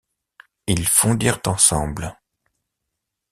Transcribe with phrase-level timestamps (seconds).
[0.65, 2.17] Ils fondirent ensemble.